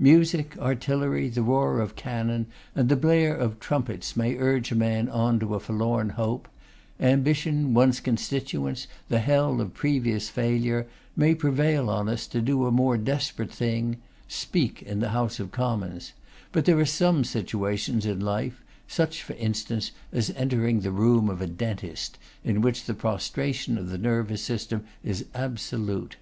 [0.00, 5.08] Music, artillery, the roar of cannon, and the blare of trumpets, may urge a man
[5.08, 6.48] on to a forlorn hope;
[6.98, 12.72] ambition, one's constituents, the hell of previous failure, may prevail on us to do a
[12.72, 16.12] more desperate thing; speak in the House of Commons;
[16.50, 21.40] but there are some situations in life, such, for instance, as entering the room of
[21.40, 26.16] a dentist, in which the prostration of the nervous system is absolute.